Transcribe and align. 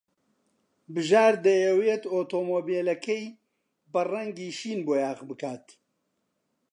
بژار 0.93 1.33
دەیەوێت 1.45 2.03
ئۆتۆمۆبیلەکەی 2.13 3.25
بە 3.91 4.01
ڕەنگی 4.11 4.49
شین 4.59 4.79
بۆیاغ 4.87 5.19
بکات. 5.29 5.65